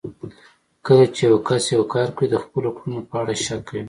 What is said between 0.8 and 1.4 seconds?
کله چې يو